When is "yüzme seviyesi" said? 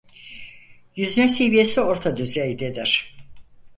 0.95-1.81